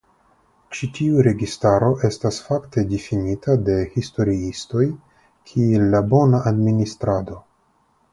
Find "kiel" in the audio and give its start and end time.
5.53-5.85